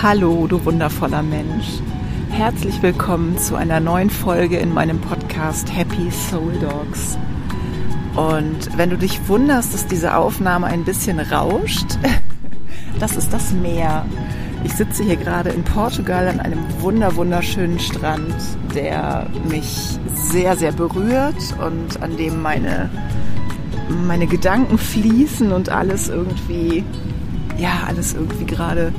[0.00, 1.80] Hallo, du wundervoller Mensch.
[2.30, 7.18] Herzlich willkommen zu einer neuen Folge in meinem Podcast Happy Soul Dogs.
[8.14, 11.98] Und wenn du dich wunderst, dass diese Aufnahme ein bisschen rauscht,
[13.00, 14.06] das ist das Meer.
[14.62, 18.36] Ich sitze hier gerade in Portugal an einem wunder wunderschönen Strand,
[18.76, 22.88] der mich sehr, sehr berührt und an dem meine,
[24.06, 26.84] meine Gedanken fließen und alles irgendwie,
[27.58, 28.92] ja, alles irgendwie gerade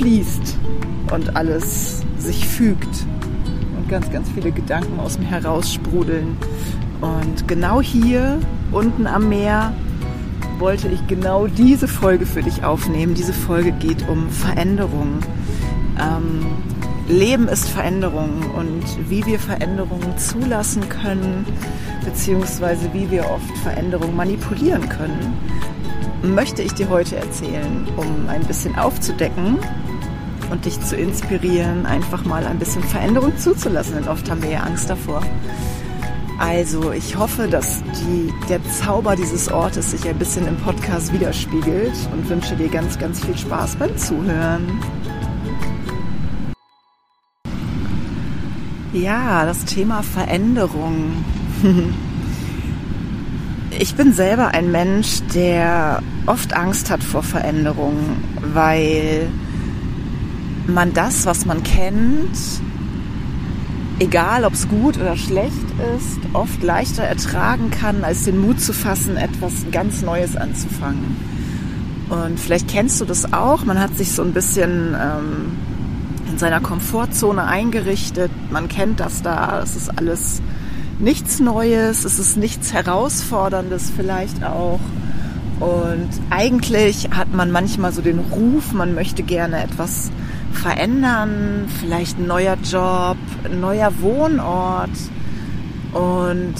[0.00, 0.56] fließt
[1.12, 3.06] und alles sich fügt
[3.76, 6.38] und ganz, ganz viele Gedanken aus mir heraussprudeln.
[7.00, 8.38] Und genau hier
[8.72, 9.74] unten am Meer
[10.58, 13.14] wollte ich genau diese Folge für dich aufnehmen.
[13.14, 15.18] Diese Folge geht um Veränderung.
[15.98, 16.46] Ähm,
[17.08, 21.44] Leben ist Veränderung und wie wir Veränderungen zulassen können,
[22.04, 25.34] beziehungsweise wie wir oft Veränderungen manipulieren können,
[26.22, 29.58] möchte ich dir heute erzählen, um ein bisschen aufzudecken,
[30.50, 33.94] und dich zu inspirieren, einfach mal ein bisschen Veränderung zuzulassen.
[33.94, 35.22] Denn oft haben wir ja Angst davor.
[36.38, 41.92] Also ich hoffe, dass die, der Zauber dieses Ortes sich ein bisschen im Podcast widerspiegelt
[42.12, 44.66] und wünsche dir ganz, ganz viel Spaß beim Zuhören.
[48.92, 51.24] Ja, das Thema Veränderung.
[53.78, 57.94] Ich bin selber ein Mensch, der oft Angst hat vor Veränderung,
[58.52, 59.28] weil
[60.72, 62.36] man das, was man kennt,
[63.98, 65.54] egal ob es gut oder schlecht
[65.96, 71.16] ist, oft leichter ertragen kann, als den Mut zu fassen, etwas ganz Neues anzufangen.
[72.08, 75.52] Und vielleicht kennst du das auch, man hat sich so ein bisschen ähm,
[76.28, 80.42] in seiner Komfortzone eingerichtet, man kennt das da, es ist alles
[80.98, 84.80] nichts Neues, es ist nichts Herausforderndes vielleicht auch.
[85.60, 90.10] Und eigentlich hat man manchmal so den Ruf, man möchte gerne etwas
[90.52, 94.90] verändern, vielleicht ein neuer Job, ein neuer Wohnort
[95.92, 96.54] und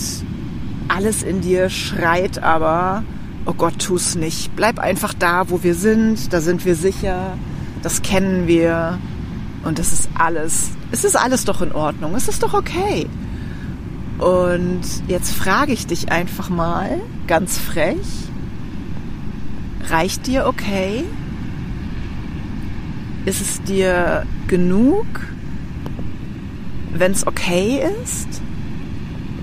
[0.89, 3.05] alles in dir schreit aber,
[3.47, 4.55] oh Gott, tu's nicht.
[4.57, 7.37] Bleib einfach da, wo wir sind, da sind wir sicher,
[7.83, 8.99] das kennen wir
[9.65, 13.07] und das ist alles, es ist alles doch in Ordnung, es ist doch okay.
[14.19, 17.97] Und jetzt frage ich dich einfach mal, ganz frech,
[19.89, 21.05] reicht dir okay?
[23.27, 25.07] Ist es dir genug,
[26.95, 28.41] wenn es okay ist?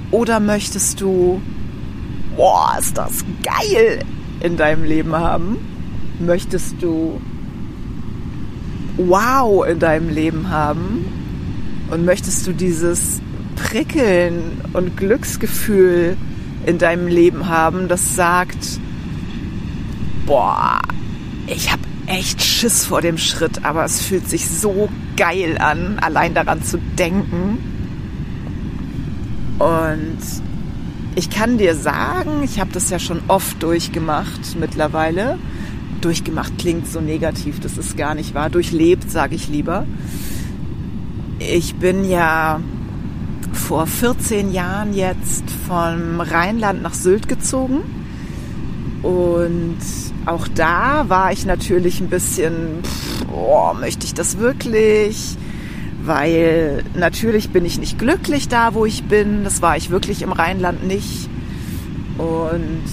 [0.09, 1.41] Oder möchtest du,
[2.35, 3.99] boah, ist das geil
[4.39, 5.57] in deinem Leben haben?
[6.19, 7.21] Möchtest du
[8.97, 11.05] wow in deinem Leben haben?
[11.91, 13.21] Und möchtest du dieses
[13.55, 16.17] Prickeln und Glücksgefühl
[16.65, 18.79] in deinem Leben haben, das sagt,
[20.25, 20.79] boah,
[21.47, 26.34] ich habe echt Schiss vor dem Schritt, aber es fühlt sich so geil an, allein
[26.34, 27.57] daran zu denken.
[29.59, 30.18] Und
[31.16, 35.38] ich kann dir sagen, ich habe das ja schon oft durchgemacht mittlerweile.
[36.01, 38.50] Durchgemacht klingt so negativ, das ist gar nicht wahr.
[38.50, 39.85] Durchlebt, sage ich lieber.
[41.39, 42.59] Ich bin ja
[43.51, 47.81] vor 14 Jahren jetzt vom Rheinland nach Sylt gezogen
[49.01, 49.78] und
[50.27, 52.79] auch da war ich natürlich ein bisschen,
[53.31, 55.38] oh, möchte ich das wirklich?
[56.03, 59.43] Weil natürlich bin ich nicht glücklich da, wo ich bin.
[59.43, 61.29] Das war ich wirklich im Rheinland nicht.
[62.17, 62.83] Und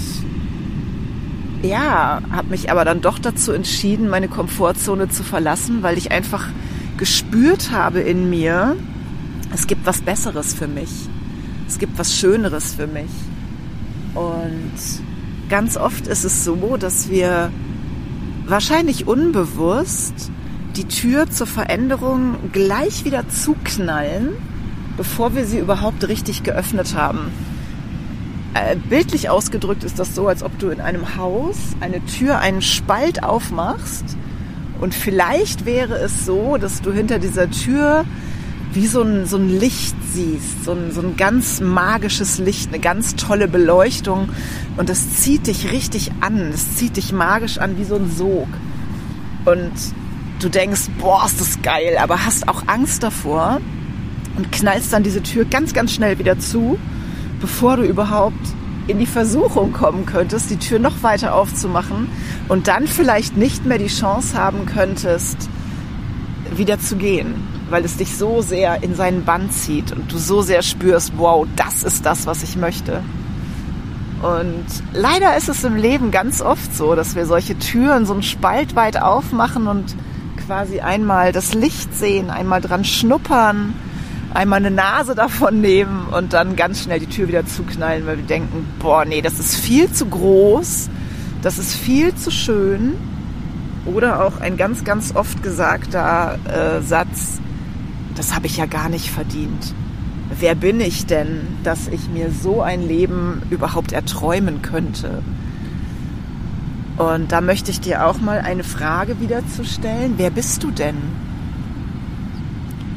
[1.63, 6.49] ja, habe mich aber dann doch dazu entschieden, meine Komfortzone zu verlassen, weil ich einfach
[6.99, 8.77] gespürt habe in mir,
[9.53, 10.91] es gibt was Besseres für mich.
[11.67, 13.11] Es gibt was Schöneres für mich.
[14.15, 14.73] Und
[15.49, 17.51] ganz oft ist es so, dass wir
[18.47, 20.31] wahrscheinlich unbewusst
[20.77, 24.31] die Tür zur Veränderung gleich wieder zuknallen,
[24.97, 27.31] bevor wir sie überhaupt richtig geöffnet haben.
[28.55, 32.63] Äh, bildlich ausgedrückt ist das so, als ob du in einem Haus eine Tür, einen
[32.63, 34.17] Spalt aufmachst
[34.81, 38.05] und vielleicht wäre es so, dass du hinter dieser Tür
[38.75, 42.81] wie so ein, so ein Licht siehst, so ein, so ein ganz magisches Licht, eine
[42.81, 44.29] ganz tolle Beleuchtung
[44.77, 48.49] und das zieht dich richtig an, das zieht dich magisch an wie so ein Sog.
[49.45, 49.73] Und
[50.41, 53.61] du denkst, boah, ist das geil, aber hast auch Angst davor
[54.37, 56.77] und knallst dann diese Tür ganz, ganz schnell wieder zu,
[57.41, 58.35] bevor du überhaupt
[58.89, 62.09] in die Versuchung kommen könntest, die Tür noch weiter aufzumachen
[62.49, 65.49] und dann vielleicht nicht mehr die Chance haben könntest,
[66.57, 70.43] wieder zu gehen weil es dich so sehr in seinen Bann zieht und du so
[70.43, 73.03] sehr spürst, wow, das ist das, was ich möchte.
[74.23, 78.23] Und leider ist es im Leben ganz oft so, dass wir solche Türen so einen
[78.23, 79.97] Spalt weit aufmachen und
[80.47, 83.75] quasi einmal das Licht sehen, einmal dran schnuppern,
[84.33, 88.25] einmal eine Nase davon nehmen und dann ganz schnell die Tür wieder zuknallen, weil wir
[88.25, 90.91] denken, boah, nee, das ist viel zu groß,
[91.43, 92.95] das ist viel zu schön.
[93.85, 97.41] Oder auch ein ganz, ganz oft gesagter äh, Satz,
[98.15, 99.75] das habe ich ja gar nicht verdient.
[100.39, 105.23] Wer bin ich denn, dass ich mir so ein Leben überhaupt erträumen könnte?
[106.97, 110.15] Und da möchte ich dir auch mal eine Frage wieder zu stellen.
[110.17, 110.97] Wer bist du denn?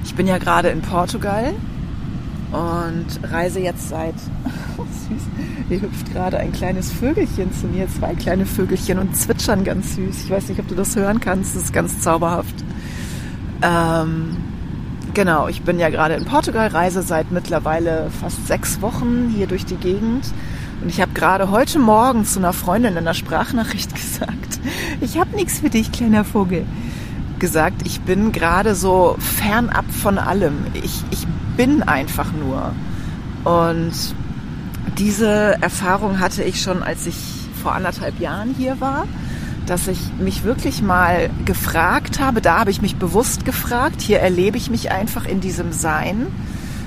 [0.06, 1.54] Ich bin ja gerade in Portugal
[2.52, 4.16] und reise jetzt seit,
[4.78, 5.22] oh, süß,
[5.68, 10.24] hier hüpft gerade ein kleines Vögelchen zu mir, zwei kleine Vögelchen und zwitschern ganz süß.
[10.24, 12.56] Ich weiß nicht, ob du das hören kannst, das ist ganz zauberhaft.
[13.62, 14.38] Ähm,
[15.18, 19.66] genau, ich bin ja gerade in Portugal, reise seit mittlerweile fast sechs Wochen hier durch
[19.66, 20.32] die Gegend
[20.84, 24.60] und ich habe gerade heute Morgen zu einer Freundin in einer Sprachnachricht gesagt,
[25.02, 26.68] ich habe nichts für dich, kleiner Vogel.
[27.40, 30.68] Gesagt, ich bin gerade so fernab von allem.
[30.74, 31.26] Ich, ich
[31.56, 32.74] bin einfach nur.
[33.44, 33.94] Und
[35.00, 37.18] diese Erfahrung hatte ich schon, als ich
[37.64, 39.08] vor anderthalb Jahren hier war,
[39.68, 44.58] dass ich mich wirklich mal gefragt habe, da habe ich mich bewusst gefragt, hier erlebe
[44.58, 46.28] ich mich einfach in diesem Sein.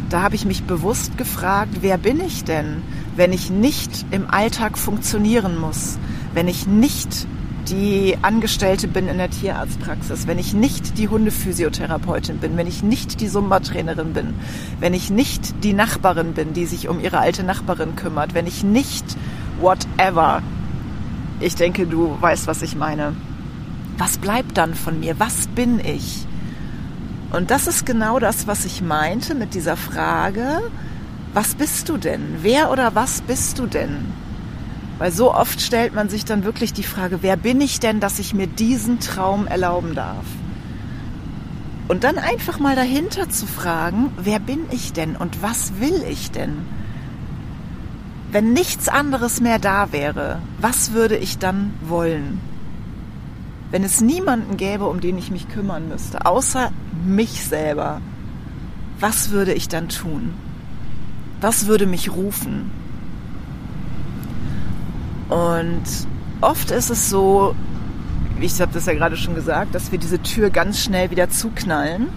[0.09, 2.83] Da habe ich mich bewusst gefragt, wer bin ich denn?
[3.17, 5.99] wenn ich nicht im Alltag funktionieren muss,
[6.35, 7.27] wenn ich nicht
[7.69, 13.21] die Angestellte bin in der Tierarztpraxis, wenn ich nicht die Hundephysiotherapeutin bin, wenn ich nicht
[13.21, 14.35] die Zumba-Trainerin bin,
[14.81, 18.65] wenn ich nicht die Nachbarin bin, die sich um ihre alte Nachbarin kümmert, wenn ich
[18.65, 19.05] nicht
[19.61, 20.43] whatever,
[21.41, 23.15] ich denke, du weißt, was ich meine.
[23.99, 25.19] Was bleibt dann von mir?
[25.19, 26.27] Was bin ich?
[27.33, 30.63] Und das ist genau das, was ich meinte mit dieser Frage,
[31.33, 32.39] was bist du denn?
[32.43, 34.13] Wer oder was bist du denn?
[34.99, 38.19] Weil so oft stellt man sich dann wirklich die Frage, wer bin ich denn, dass
[38.19, 40.25] ich mir diesen Traum erlauben darf?
[41.89, 46.31] Und dann einfach mal dahinter zu fragen, wer bin ich denn und was will ich
[46.31, 46.59] denn?
[48.33, 52.41] Wenn nichts anderes mehr da wäre, was würde ich dann wollen?
[53.71, 56.71] Wenn es niemanden gäbe, um den ich mich kümmern müsste, außer
[57.05, 58.01] mich selber,
[59.01, 60.35] was würde ich dann tun?
[61.41, 62.71] Was würde mich rufen?
[65.29, 65.83] Und
[66.41, 67.55] oft ist es so,
[68.41, 72.09] ich habe das ja gerade schon gesagt, dass wir diese Tür ganz schnell wieder zuknallen.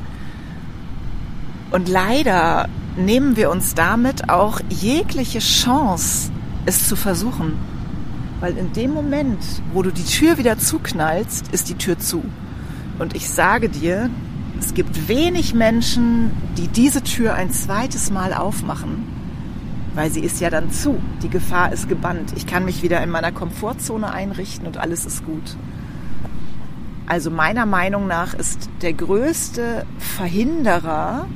[1.72, 2.68] Und leider
[2.98, 6.32] nehmen wir uns damit auch jegliche Chance,
[6.66, 7.54] es zu versuchen.
[8.40, 9.40] Weil in dem Moment,
[9.74, 12.24] wo du die Tür wieder zuknallst, ist die Tür zu.
[13.00, 14.10] Und ich sage dir,
[14.60, 19.08] es gibt wenig Menschen, die diese Tür ein zweites Mal aufmachen,
[19.96, 21.02] weil sie ist ja dann zu.
[21.22, 22.34] Die Gefahr ist gebannt.
[22.36, 25.58] Ich kann mich wieder in meiner Komfortzone einrichten und alles ist gut.
[27.08, 31.28] Also meiner Meinung nach ist der größte Verhinderer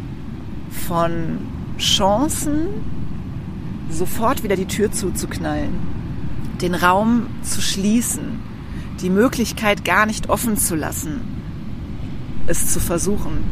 [0.69, 1.39] von
[1.77, 2.67] Chancen,
[3.89, 5.73] sofort wieder die Tür zuzuknallen,
[6.61, 8.39] den Raum zu schließen,
[9.01, 11.21] die Möglichkeit gar nicht offen zu lassen,
[12.47, 13.43] es zu versuchen.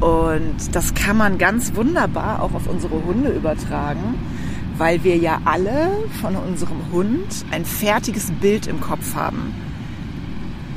[0.00, 4.14] Und das kann man ganz wunderbar auch auf unsere Hunde übertragen,
[4.76, 5.90] weil wir ja alle
[6.20, 9.54] von unserem Hund ein fertiges Bild im Kopf haben.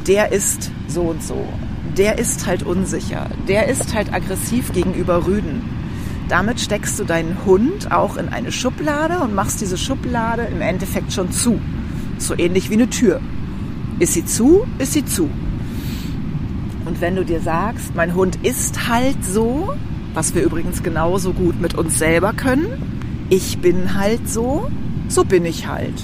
[0.06, 1.48] Der ist so und so.
[1.98, 3.28] Der ist halt unsicher.
[3.48, 5.64] Der ist halt aggressiv gegenüber Rüden.
[6.30, 11.12] Damit steckst du deinen Hund auch in eine Schublade und machst diese Schublade im Endeffekt
[11.12, 11.60] schon zu.
[12.20, 13.20] So ähnlich wie eine Tür.
[13.98, 15.28] Ist sie zu, ist sie zu.
[16.86, 19.74] Und wenn du dir sagst, mein Hund ist halt so,
[20.14, 22.68] was wir übrigens genauso gut mit uns selber können,
[23.30, 24.70] ich bin halt so,
[25.08, 25.96] so bin ich halt.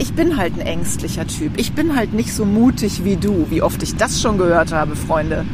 [0.00, 1.58] Ich bin halt ein ängstlicher Typ.
[1.58, 3.46] Ich bin halt nicht so mutig wie du.
[3.50, 5.44] Wie oft ich das schon gehört habe, Freunde.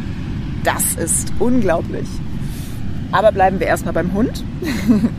[0.65, 2.07] Das ist unglaublich.
[3.11, 4.45] Aber bleiben wir erstmal beim Hund.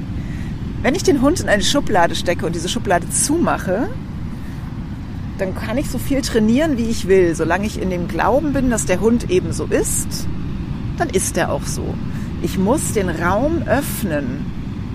[0.84, 3.88] Wenn ich den Hund in eine Schublade stecke und diese Schublade zumache,
[5.40, 7.34] dann kann ich so viel trainieren, wie ich will.
[7.34, 10.28] Solange ich in dem Glauben bin, dass der Hund eben so ist,
[10.98, 11.96] dann ist er auch so.
[12.44, 14.46] Ich muss den Raum öffnen,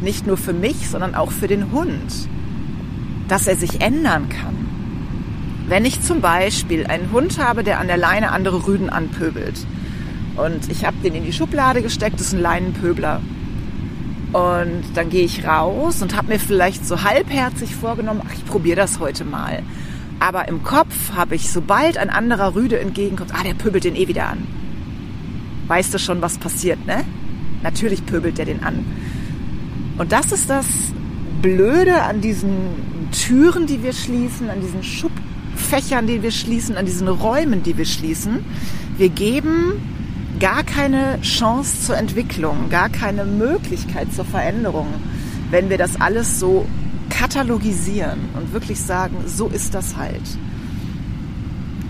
[0.03, 2.29] nicht nur für mich, sondern auch für den Hund,
[3.31, 4.57] dass er sich ändern kann.
[5.69, 9.65] Wenn ich zum Beispiel einen Hund habe, der an der Leine andere Rüden anpöbelt
[10.37, 13.21] und ich habe den in die Schublade gesteckt, das ist ein Leinenpöbler.
[14.33, 18.77] Und dann gehe ich raus und habe mir vielleicht so halbherzig vorgenommen, ach, ich probiere
[18.77, 19.63] das heute mal.
[20.19, 24.09] Aber im Kopf habe ich, sobald ein anderer Rüde entgegenkommt, ah, der pöbelt den eh
[24.09, 24.47] wieder an.
[25.69, 27.05] Weißt du schon, was passiert, ne?
[27.63, 28.85] Natürlich pöbelt der den an.
[29.99, 30.67] Und das ist das
[31.43, 34.83] Blöde an diesen Türen, die wir schließen, an diesen
[35.55, 38.45] Fächern, die wir schließen, an diesen Räumen, die wir schließen.
[38.97, 39.81] Wir geben
[40.39, 44.89] gar keine Chance zur Entwicklung, gar keine Möglichkeit zur Veränderung,
[45.51, 46.67] wenn wir das alles so
[47.11, 50.23] katalogisieren und wirklich sagen, so ist das halt.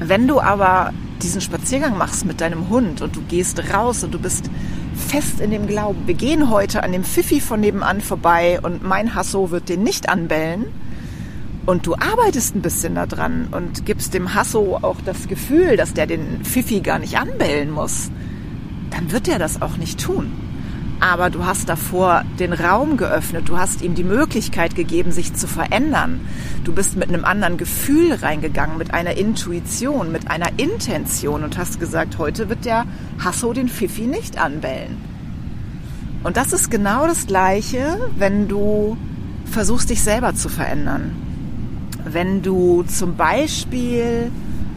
[0.01, 4.19] Wenn du aber diesen Spaziergang machst mit deinem Hund und du gehst raus und du
[4.19, 4.51] bist
[5.09, 9.15] fest in dem Glauben, wir gehen heute an dem Pfiffi von nebenan vorbei und mein
[9.15, 10.67] Hasso wird den nicht anbellen
[11.67, 16.07] und du arbeitest ein bisschen daran und gibst dem Hasso auch das Gefühl, dass der
[16.07, 18.11] den Pfiffi gar nicht anbellen muss,
[18.91, 20.33] dann wird er das auch nicht tun.
[21.01, 25.47] Aber du hast davor den Raum geöffnet, du hast ihm die Möglichkeit gegeben, sich zu
[25.47, 26.21] verändern.
[26.65, 31.81] Du bist mit einem anderen Gefühl reingegangen, mit einer Intuition, mit einer Intention und hast
[31.81, 32.85] gesagt, heute wird der
[33.19, 34.99] Hasso den Pfiffi nicht anbellen.
[36.23, 38.99] Und das ist genau das Gleiche, wenn du
[39.47, 41.30] versuchst, dich selber zu verändern.
[42.05, 44.31] Wenn du zum Beispiel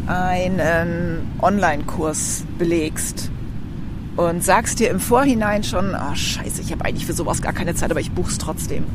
[0.08, 3.32] einen Online-Kurs belegst
[4.15, 7.75] und sagst dir im Vorhinein schon, oh scheiße, ich habe eigentlich für sowas gar keine
[7.75, 8.86] Zeit, aber ich buch's trotzdem.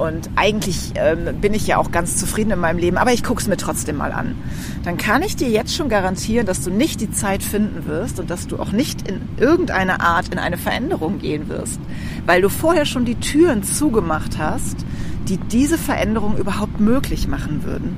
[0.00, 3.46] Und eigentlich ähm, bin ich ja auch ganz zufrieden in meinem Leben, aber ich guck's
[3.46, 4.34] mir trotzdem mal an.
[4.82, 8.30] Dann kann ich dir jetzt schon garantieren, dass du nicht die Zeit finden wirst und
[8.30, 11.78] dass du auch nicht in irgendeiner Art in eine Veränderung gehen wirst,
[12.24, 14.86] weil du vorher schon die Türen zugemacht hast,
[15.30, 17.96] die diese Veränderung überhaupt möglich machen würden.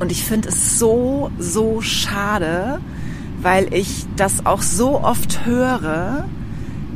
[0.00, 2.80] Und ich finde es so, so schade,
[3.42, 6.24] weil ich das auch so oft höre,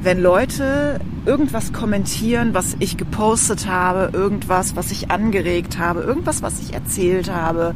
[0.02, 6.58] wenn Leute irgendwas kommentieren, was ich gepostet habe, irgendwas, was ich angeregt habe, irgendwas, was
[6.60, 7.74] ich erzählt habe.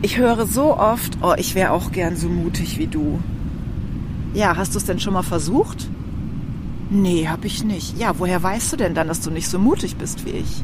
[0.00, 3.20] Ich höre so oft, oh, ich wäre auch gern so mutig wie du.
[4.32, 5.88] Ja, hast du es denn schon mal versucht?
[6.92, 7.98] Nee, hab ich nicht.
[7.98, 10.62] Ja, woher weißt du denn dann, dass du nicht so mutig bist wie ich?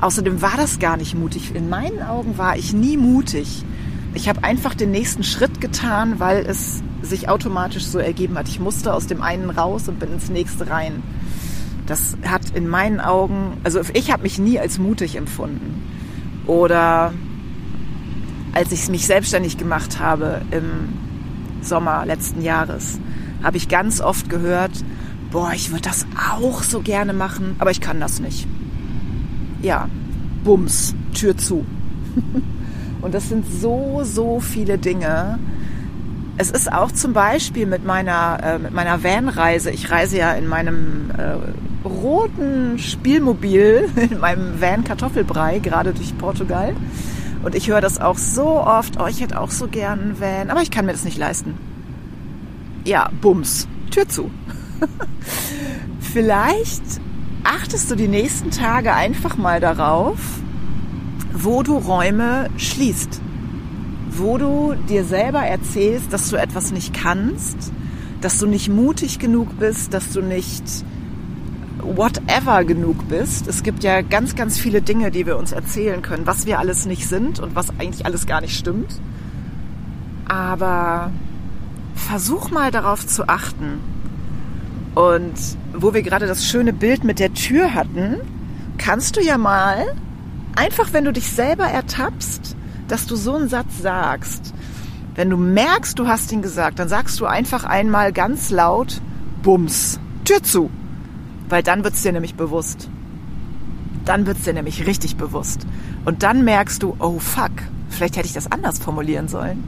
[0.00, 1.54] Außerdem war das gar nicht mutig.
[1.54, 3.64] In meinen Augen war ich nie mutig
[4.14, 8.48] ich habe einfach den nächsten Schritt getan, weil es sich automatisch so ergeben hat.
[8.48, 11.02] Ich musste aus dem einen raus und bin ins nächste rein.
[11.86, 15.82] Das hat in meinen Augen, also ich habe mich nie als mutig empfunden.
[16.46, 17.12] Oder
[18.52, 20.90] als ich mich selbstständig gemacht habe im
[21.62, 23.00] Sommer letzten Jahres,
[23.42, 24.72] habe ich ganz oft gehört,
[25.32, 28.46] boah, ich würde das auch so gerne machen, aber ich kann das nicht.
[29.62, 29.88] Ja,
[30.44, 31.64] Bums, Tür zu.
[33.00, 35.38] Und das sind so, so viele Dinge.
[36.36, 39.70] Es ist auch zum Beispiel mit meiner, äh, mit meiner Van-Reise.
[39.70, 46.74] Ich reise ja in meinem äh, roten Spielmobil, in meinem Van Kartoffelbrei, gerade durch Portugal.
[47.42, 50.50] Und ich höre das auch so oft, oh, ich hätte auch so gern einen Van,
[50.50, 51.54] aber ich kann mir das nicht leisten.
[52.84, 54.30] Ja, Bums, Tür zu.
[56.00, 56.82] Vielleicht
[57.44, 60.18] achtest du die nächsten Tage einfach mal darauf,
[61.32, 63.20] wo du Räume schließt,
[64.10, 67.72] wo du dir selber erzählst, dass du etwas nicht kannst,
[68.20, 70.64] dass du nicht mutig genug bist, dass du nicht
[71.82, 73.48] whatever genug bist.
[73.48, 76.86] Es gibt ja ganz, ganz viele Dinge, die wir uns erzählen können, was wir alles
[76.86, 79.00] nicht sind und was eigentlich alles gar nicht stimmt.
[80.28, 81.10] Aber
[81.94, 83.80] versuch mal darauf zu achten.
[84.94, 85.34] Und
[85.72, 88.20] wo wir gerade das schöne Bild mit der Tür hatten,
[88.78, 89.86] kannst du ja mal
[90.54, 92.56] einfach wenn du dich selber ertappst,
[92.88, 94.54] dass du so einen Satz sagst,
[95.14, 99.00] wenn du merkst, du hast ihn gesagt, dann sagst du einfach einmal ganz laut,
[99.42, 100.70] Bums, Tür zu.
[101.48, 102.88] Weil dann wird's dir nämlich bewusst.
[104.04, 105.66] Dann wird's dir nämlich richtig bewusst.
[106.04, 107.50] Und dann merkst du, oh fuck,
[107.90, 109.62] vielleicht hätte ich das anders formulieren sollen.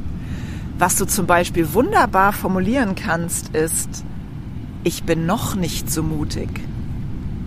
[0.79, 4.05] Was du zum Beispiel wunderbar formulieren kannst, ist,
[4.85, 6.49] ich bin noch nicht so mutig.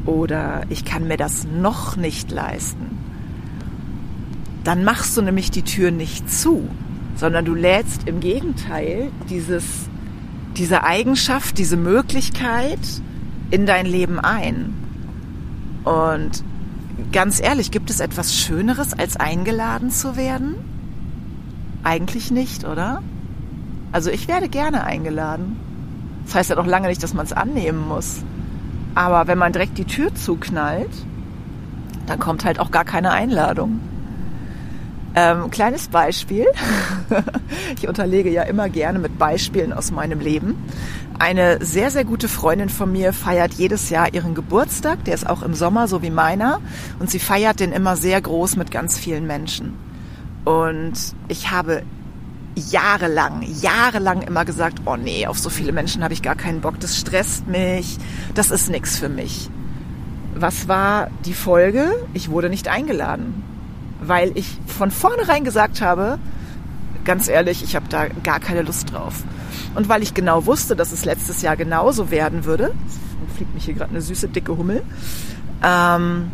[0.05, 2.97] Oder ich kann mir das noch nicht leisten
[4.67, 6.67] dann machst du nämlich die Tür nicht zu,
[7.15, 9.63] sondern du lädst im Gegenteil dieses,
[10.57, 12.77] diese Eigenschaft, diese Möglichkeit
[13.49, 14.73] in dein Leben ein.
[15.85, 16.43] Und
[17.13, 20.55] ganz ehrlich, gibt es etwas Schöneres, als eingeladen zu werden?
[21.83, 23.01] Eigentlich nicht, oder?
[23.93, 25.55] Also ich werde gerne eingeladen.
[26.27, 28.17] Das heißt ja noch lange nicht, dass man es annehmen muss.
[28.95, 30.91] Aber wenn man direkt die Tür zuknallt,
[32.05, 33.79] dann kommt halt auch gar keine Einladung.
[35.15, 36.45] Ähm, kleines Beispiel.
[37.77, 40.57] ich unterlege ja immer gerne mit Beispielen aus meinem Leben.
[41.17, 45.05] Eine sehr, sehr gute Freundin von mir feiert jedes Jahr ihren Geburtstag.
[45.05, 46.59] Der ist auch im Sommer, so wie meiner.
[46.99, 49.73] Und sie feiert den immer sehr groß mit ganz vielen Menschen.
[50.43, 50.93] Und
[51.29, 51.83] ich habe
[52.57, 56.79] jahrelang, jahrelang immer gesagt, oh nee, auf so viele Menschen habe ich gar keinen Bock,
[56.79, 57.97] das stresst mich,
[58.33, 59.49] das ist nichts für mich.
[60.35, 61.93] Was war die Folge?
[62.13, 63.43] Ich wurde nicht eingeladen
[63.99, 66.19] weil ich von vornherein gesagt habe,
[67.05, 69.23] ganz ehrlich, ich habe da gar keine Lust drauf.
[69.75, 72.73] Und weil ich genau wusste, dass es letztes Jahr genauso werden würde,
[73.35, 74.83] fliegt mich hier gerade eine süße, dicke Hummel,
[75.63, 76.31] ähm,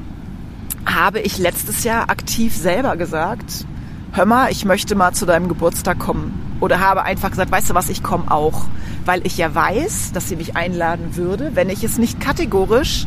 [0.85, 3.65] habe ich letztes Jahr aktiv selber gesagt,
[4.13, 6.57] hör mal, ich möchte mal zu deinem Geburtstag kommen.
[6.59, 8.65] Oder habe einfach gesagt, weißt du was, ich komme auch.
[9.05, 13.05] Weil ich ja weiß, dass sie mich einladen würde, wenn ich es nicht kategorisch,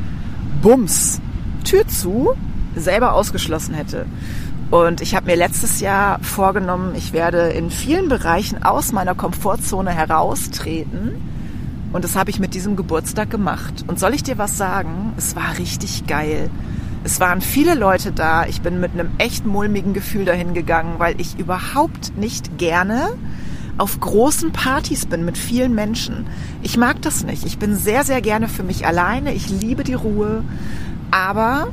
[0.61, 1.21] bums,
[1.65, 2.35] Tür zu,
[2.75, 4.07] selber ausgeschlossen hätte.
[4.71, 9.91] Und ich habe mir letztes Jahr vorgenommen, ich werde in vielen Bereichen aus meiner Komfortzone
[9.91, 11.13] heraustreten.
[11.93, 13.85] Und das habe ich mit diesem Geburtstag gemacht.
[13.87, 15.15] Und soll ich dir was sagen?
[15.17, 16.51] Es war richtig geil.
[17.07, 18.47] Es waren viele Leute da.
[18.47, 23.11] Ich bin mit einem echt mulmigen Gefühl dahin gegangen, weil ich überhaupt nicht gerne
[23.79, 26.27] auf großen Partys bin mit vielen Menschen.
[26.65, 27.47] Ich mag das nicht.
[27.47, 29.35] Ich bin sehr, sehr gerne für mich alleine.
[29.35, 30.43] Ich liebe die Ruhe.
[31.13, 31.69] Aber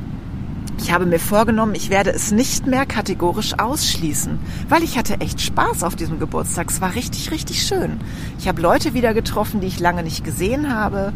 [0.78, 4.38] ich habe mir vorgenommen, ich werde es nicht mehr kategorisch ausschließen,
[4.68, 6.70] weil ich hatte echt Spaß auf diesem Geburtstag.
[6.70, 7.98] Es war richtig, richtig schön.
[8.38, 11.12] Ich habe Leute wieder getroffen, die ich lange nicht gesehen habe.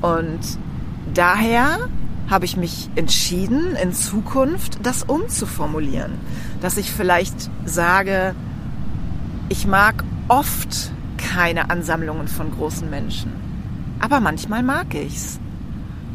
[0.00, 0.38] Und
[1.12, 1.88] daher
[2.28, 6.12] habe ich mich entschieden, in Zukunft das umzuformulieren.
[6.60, 8.34] Dass ich vielleicht sage,
[9.48, 13.32] ich mag oft keine Ansammlungen von großen Menschen.
[14.00, 15.38] Aber manchmal mag ich's.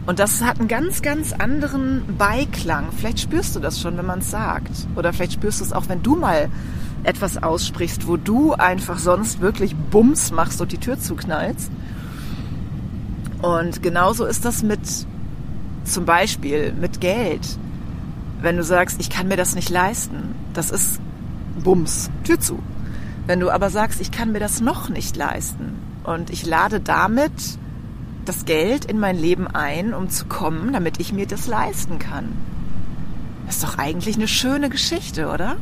[0.05, 2.87] Und das hat einen ganz, ganz anderen Beiklang.
[2.97, 4.87] Vielleicht spürst du das schon, wenn man es sagt.
[4.95, 6.49] Oder vielleicht spürst du es auch, wenn du mal
[7.03, 11.71] etwas aussprichst, wo du einfach sonst wirklich Bums machst und die Tür zuknallst.
[13.41, 14.79] Und genauso ist das mit
[15.87, 17.57] zum Beispiel mit Geld.
[18.41, 20.99] Wenn du sagst, ich kann mir das nicht leisten, das ist
[21.63, 22.59] Bums, Tür zu.
[23.25, 27.31] Wenn du aber sagst, ich kann mir das noch nicht leisten und ich lade damit
[28.25, 32.33] das Geld in mein Leben ein, um zu kommen, damit ich mir das leisten kann.
[33.45, 35.57] Das ist doch eigentlich eine schöne Geschichte, oder?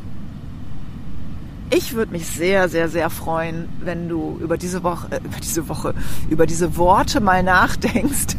[1.72, 5.68] Ich würde mich sehr, sehr, sehr freuen, wenn du über diese Woche, äh, über diese
[5.68, 5.94] Woche,
[6.30, 8.36] über diese Worte mal nachdenkst.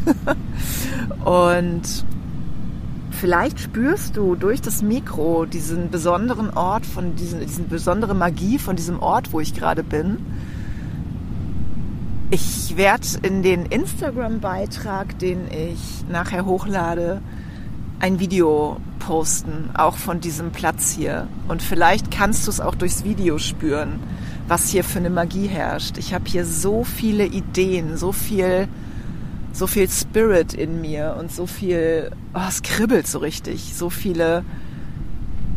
[1.24, 2.04] Und
[3.10, 8.76] vielleicht spürst du durch das Mikro diesen besonderen Ort von diesen, diesen besondere Magie von
[8.76, 10.18] diesem Ort, wo ich gerade bin
[12.30, 17.20] ich werde in den Instagram-Beitrag, den ich nachher hochlade,
[18.00, 21.28] ein Video posten, auch von diesem Platz hier.
[21.48, 24.00] Und vielleicht kannst du es auch durchs Video spüren,
[24.48, 25.98] was hier für eine Magie herrscht.
[25.98, 28.68] Ich habe hier so viele Ideen, so viel,
[29.52, 34.44] so viel Spirit in mir und so viel, oh, es kribbelt so richtig, so viele,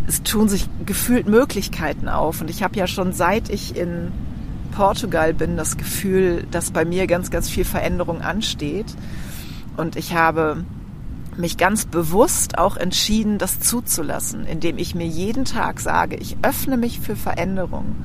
[0.07, 2.41] es tun sich gefühlt Möglichkeiten auf.
[2.41, 4.11] Und ich habe ja schon seit ich in
[4.71, 8.95] Portugal bin, das Gefühl, dass bei mir ganz, ganz viel Veränderung ansteht.
[9.75, 10.63] Und ich habe
[11.39, 16.77] mich ganz bewusst auch entschieden, das zuzulassen, indem ich mir jeden Tag sage, ich öffne
[16.77, 17.95] mich für Veränderung.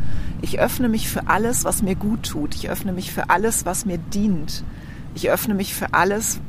[0.41, 2.55] Ich öffne mich für alles, was mir gut tut.
[2.55, 4.65] Ich öffne mich für alles, was mir dient.
[5.15, 6.41] Ich öffne mich für alles,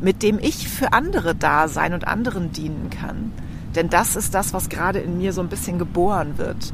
[0.00, 3.32] mit dem ich für andere da sein und anderen dienen kann.
[3.74, 6.72] Denn das ist das, was gerade in mir so ein bisschen geboren wird.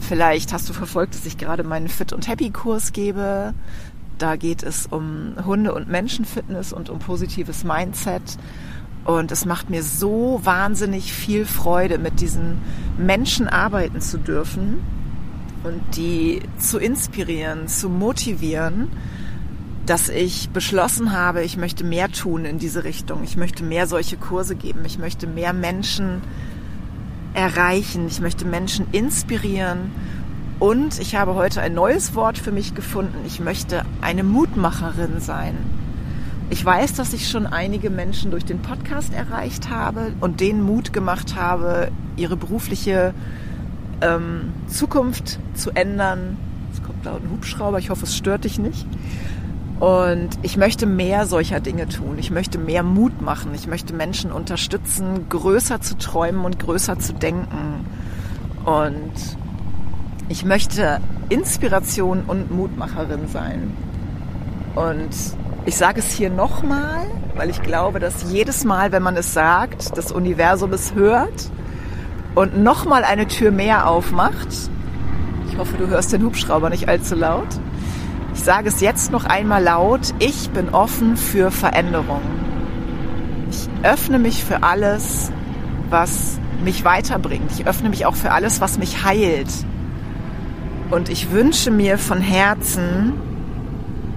[0.00, 3.54] Vielleicht hast du verfolgt, dass ich gerade meinen Fit und Happy Kurs gebe.
[4.18, 8.38] Da geht es um Hunde- und Menschenfitness und um positives Mindset.
[9.04, 12.58] Und es macht mir so wahnsinnig viel Freude, mit diesen
[12.96, 14.82] Menschen arbeiten zu dürfen
[15.62, 18.88] und die zu inspirieren, zu motivieren,
[19.84, 23.22] dass ich beschlossen habe, ich möchte mehr tun in diese Richtung.
[23.24, 24.80] Ich möchte mehr solche Kurse geben.
[24.86, 26.22] Ich möchte mehr Menschen
[27.34, 29.90] erreichen, ich möchte Menschen inspirieren
[30.60, 33.18] und ich habe heute ein neues Wort für mich gefunden.
[33.26, 35.56] Ich möchte eine Mutmacherin sein.
[36.50, 40.92] Ich weiß, dass ich schon einige Menschen durch den Podcast erreicht habe und denen Mut
[40.92, 43.14] gemacht habe, ihre berufliche
[44.00, 46.36] ähm, Zukunft zu ändern.
[46.72, 48.86] Es kommt laut ein Hubschrauber, ich hoffe, es stört dich nicht.
[49.80, 52.16] Und ich möchte mehr solcher Dinge tun.
[52.18, 53.52] Ich möchte mehr Mut machen.
[53.54, 57.84] Ich möchte Menschen unterstützen, größer zu träumen und größer zu denken.
[58.64, 59.12] Und
[60.28, 63.76] ich möchte Inspiration und Mutmacherin sein.
[64.74, 65.10] Und
[65.66, 67.06] ich sage es hier nochmal,
[67.36, 71.50] weil ich glaube, dass jedes Mal, wenn man es sagt, das Universum es hört
[72.34, 74.48] und nochmal eine Tür mehr aufmacht.
[75.48, 77.48] Ich hoffe, du hörst den Hubschrauber nicht allzu laut
[78.34, 82.20] ich sage es jetzt noch einmal laut, ich bin offen für Veränderung.
[83.48, 85.30] Ich öffne mich für alles,
[85.88, 87.50] was mich weiterbringt.
[87.52, 89.48] Ich öffne mich auch für alles, was mich heilt.
[90.90, 93.14] Und ich wünsche mir von Herzen,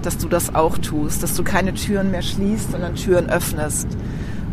[0.02, 3.88] dass du das auch tust, dass du keine Türen mehr schließt, sondern Türen öffnest.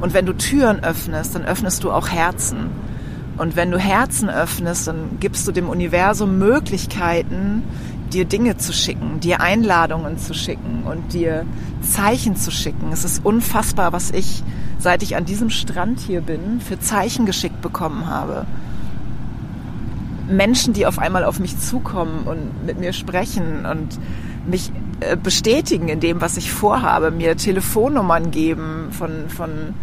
[0.01, 2.69] Und wenn du Türen öffnest, dann öffnest du auch Herzen.
[3.37, 7.63] Und wenn du Herzen öffnest, dann gibst du dem Universum Möglichkeiten,
[8.13, 11.45] dir Dinge zu schicken, dir Einladungen zu schicken und dir
[11.81, 12.91] Zeichen zu schicken.
[12.93, 14.43] Es ist unfassbar, was ich,
[14.79, 18.45] seit ich an diesem Strand hier bin, für Zeichen geschickt bekommen habe.
[20.27, 23.99] Menschen, die auf einmal auf mich zukommen und mit mir sprechen und
[24.47, 29.73] mich äh, bestätigen in dem, was ich vorhabe, mir Telefonnummern geben von, von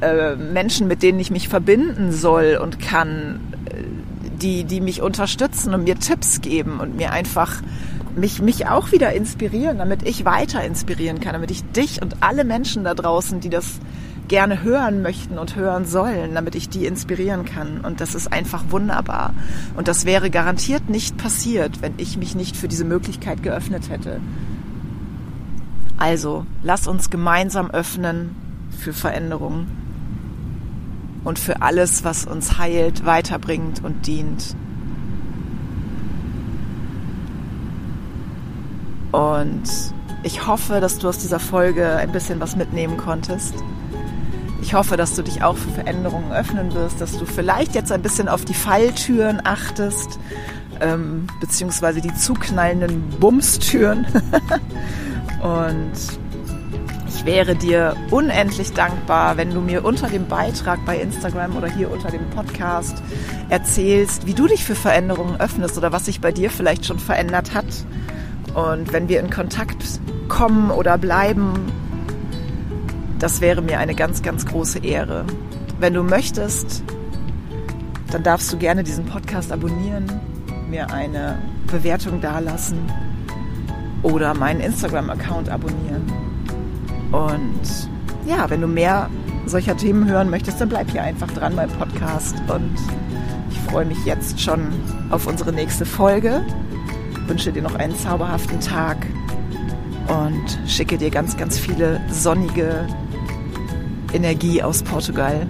[0.00, 3.82] äh, Menschen, mit denen ich mich verbinden soll und kann, äh,
[4.40, 7.60] die, die mich unterstützen und mir Tipps geben und mir einfach
[8.16, 12.44] mich, mich auch wieder inspirieren, damit ich weiter inspirieren kann, damit ich dich und alle
[12.44, 13.80] Menschen da draußen, die das
[14.28, 17.80] gerne hören möchten und hören sollen, damit ich die inspirieren kann.
[17.80, 19.34] Und das ist einfach wunderbar.
[19.76, 24.20] Und das wäre garantiert nicht passiert, wenn ich mich nicht für diese Möglichkeit geöffnet hätte.
[25.96, 28.36] Also, lass uns gemeinsam öffnen
[28.78, 29.66] für Veränderungen
[31.24, 34.54] und für alles, was uns heilt, weiterbringt und dient.
[39.10, 39.62] Und
[40.22, 43.54] ich hoffe, dass du aus dieser Folge ein bisschen was mitnehmen konntest.
[44.68, 48.02] Ich hoffe, dass du dich auch für Veränderungen öffnen wirst, dass du vielleicht jetzt ein
[48.02, 50.20] bisschen auf die Falltüren achtest,
[50.82, 54.04] ähm, beziehungsweise die zuknallenden Bumstüren.
[55.40, 55.92] Und
[57.08, 61.90] ich wäre dir unendlich dankbar, wenn du mir unter dem Beitrag bei Instagram oder hier
[61.90, 63.02] unter dem Podcast
[63.48, 67.54] erzählst, wie du dich für Veränderungen öffnest oder was sich bei dir vielleicht schon verändert
[67.54, 67.64] hat.
[68.52, 69.82] Und wenn wir in Kontakt
[70.28, 71.54] kommen oder bleiben,
[73.18, 75.24] das wäre mir eine ganz, ganz große Ehre.
[75.80, 76.82] Wenn du möchtest,
[78.10, 80.06] dann darfst du gerne diesen Podcast abonnieren,
[80.68, 82.78] mir eine Bewertung dalassen
[84.02, 86.02] oder meinen Instagram-Account abonnieren.
[87.12, 87.88] Und
[88.26, 89.08] ja, wenn du mehr
[89.46, 92.36] solcher Themen hören möchtest, dann bleib hier einfach dran beim Podcast.
[92.48, 92.76] Und
[93.50, 94.68] ich freue mich jetzt schon
[95.10, 96.44] auf unsere nächste Folge.
[97.26, 98.98] Wünsche dir noch einen zauberhaften Tag
[100.08, 102.86] und schicke dir ganz, ganz viele sonnige
[104.12, 105.46] Energie aus Portugal.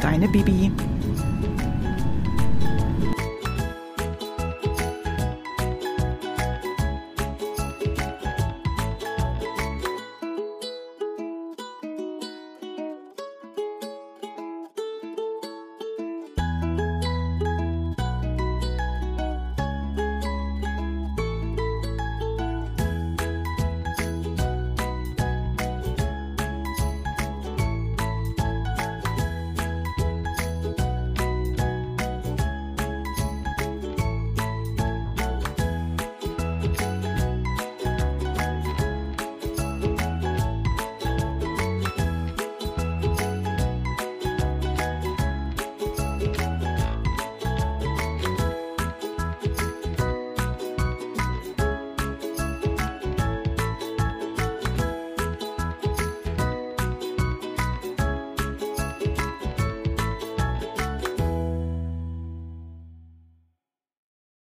[0.00, 0.70] Deine Bibi.